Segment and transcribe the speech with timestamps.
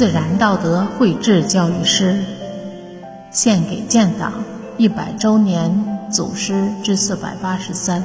[0.00, 2.24] 自然道德绘制教育诗，
[3.30, 4.32] 献给建党
[4.78, 5.70] 一百周年
[6.10, 8.02] 祖师之四百八十三。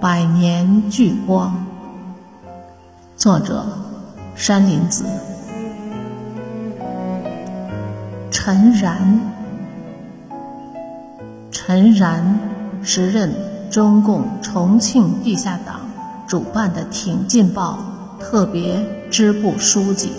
[0.00, 1.66] 百年聚光。
[3.14, 3.66] 作者：
[4.34, 5.04] 山林子。
[8.30, 9.20] 陈然，
[11.50, 12.40] 陈然
[12.82, 13.34] 时任
[13.70, 15.80] 中共重庆地下党
[16.26, 17.78] 主办的《挺进报》
[18.20, 20.12] 特别支部书记。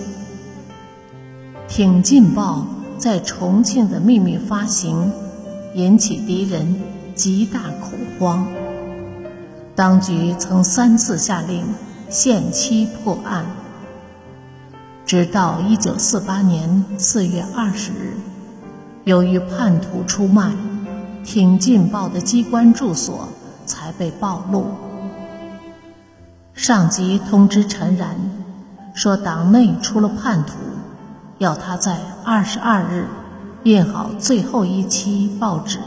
[1.70, 2.66] 《挺进报》
[3.00, 5.12] 在重庆的秘密发行，
[5.76, 6.82] 引起敌人
[7.14, 8.48] 极大恐慌。
[9.76, 11.66] 当局曾三次下令
[12.10, 13.46] 限期破案。
[15.06, 18.18] 直到一九四八年四月二十日，
[19.04, 20.50] 由于叛徒出卖，
[21.24, 23.30] 《挺进报》的机关住所
[23.66, 24.66] 才被暴露。
[26.58, 28.16] 上级通知陈然，
[28.96, 30.54] 说党内出了叛徒，
[31.38, 33.06] 要他在二十二日
[33.62, 35.78] 印好最后一期报纸，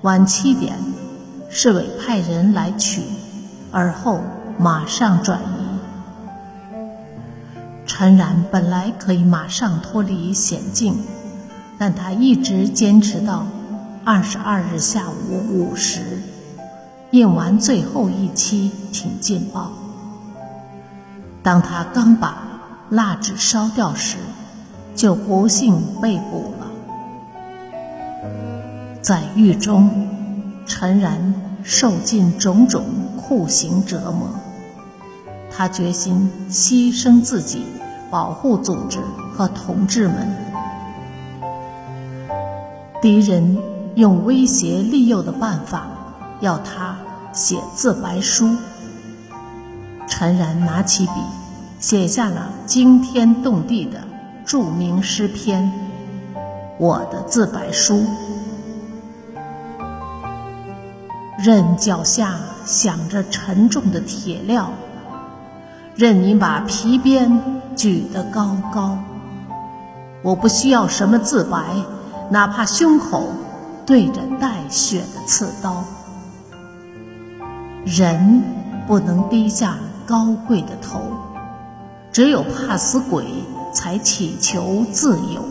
[0.00, 0.74] 晚七点，
[1.50, 3.02] 市委派人来取，
[3.70, 4.22] 而后
[4.58, 5.44] 马上转移。
[7.84, 10.96] 陈然本来可以马上脱离险境，
[11.78, 13.46] 但他一直坚持到
[14.02, 16.00] 二十二日下午五时，
[17.10, 19.70] 印完最后一期《挺进报》。
[21.42, 22.36] 当他刚把
[22.90, 24.16] 蜡纸烧掉时，
[24.94, 26.66] 就不幸被捕了。
[29.00, 30.08] 在狱中，
[30.66, 32.84] 陈然受尽种种
[33.16, 34.28] 酷刑折磨，
[35.50, 37.64] 他决心牺牲自己。
[38.10, 38.98] 保护组织
[39.32, 40.34] 和同志们，
[43.00, 43.56] 敌人
[43.94, 45.86] 用威胁利诱的办法
[46.40, 46.96] 要他
[47.32, 48.56] 写自白书。
[50.20, 51.12] 陈然拿起笔，
[51.78, 54.02] 写下了惊天动地的
[54.44, 55.72] 著名诗篇
[56.78, 57.94] 《我的自白书》。
[61.42, 62.34] 任脚下
[62.66, 64.66] 响着沉重的铁镣，
[65.94, 67.40] 任你把皮鞭。
[67.74, 68.98] 举得高高，
[70.22, 71.64] 我不需要什么自白，
[72.28, 73.30] 哪怕胸口
[73.86, 75.82] 对着带血的刺刀。
[77.86, 78.42] 人
[78.86, 79.78] 不能低下
[80.10, 81.00] 高贵的头，
[82.10, 83.24] 只有怕死鬼
[83.72, 85.44] 才祈求自由。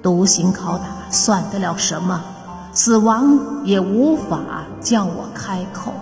[0.00, 2.22] 独行拷打算得了什么？
[2.72, 4.38] 死亡也无法
[4.80, 5.92] 叫我开口。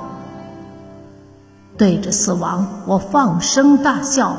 [1.79, 4.37] 对着死亡，我放声大笑，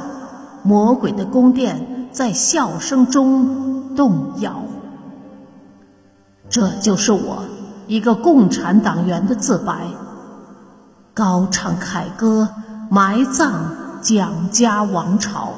[0.62, 4.62] 魔鬼的宫殿在笑声中动摇。
[6.48, 7.44] 这就是我
[7.88, 9.88] 一个共产党员的自白，
[11.16, 12.54] 高唱凯歌，
[12.90, 15.54] 埋葬蒋家王朝。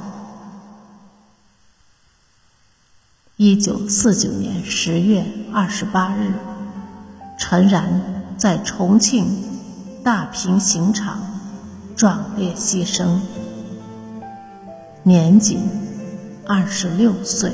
[3.38, 6.32] 一九四九年十月二十八日，
[7.40, 8.02] 陈然
[8.38, 9.26] 在重庆
[10.04, 11.18] 大平刑场。
[11.96, 13.20] 壮烈牺牲，
[15.02, 15.60] 年仅
[16.46, 17.52] 二十六岁。